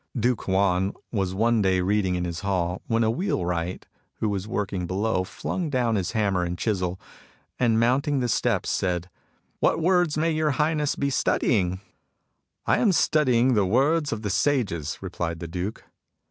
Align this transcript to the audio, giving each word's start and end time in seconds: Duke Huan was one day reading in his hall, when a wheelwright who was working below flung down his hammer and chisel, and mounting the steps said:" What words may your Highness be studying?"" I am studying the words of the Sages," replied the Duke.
Duke 0.19 0.45
Huan 0.47 0.95
was 1.11 1.35
one 1.35 1.61
day 1.61 1.79
reading 1.79 2.15
in 2.15 2.25
his 2.25 2.39
hall, 2.39 2.81
when 2.87 3.03
a 3.03 3.11
wheelwright 3.11 3.85
who 4.15 4.29
was 4.29 4.47
working 4.47 4.87
below 4.87 5.23
flung 5.23 5.69
down 5.69 5.93
his 5.95 6.13
hammer 6.13 6.43
and 6.43 6.57
chisel, 6.57 6.99
and 7.59 7.79
mounting 7.79 8.19
the 8.19 8.27
steps 8.27 8.71
said:" 8.71 9.11
What 9.59 9.79
words 9.79 10.17
may 10.17 10.31
your 10.31 10.53
Highness 10.57 10.95
be 10.95 11.11
studying?"" 11.11 11.81
I 12.65 12.79
am 12.79 12.91
studying 12.91 13.53
the 13.53 13.63
words 13.67 14.11
of 14.11 14.23
the 14.23 14.31
Sages," 14.31 14.97
replied 15.01 15.39
the 15.39 15.47
Duke. 15.47 15.83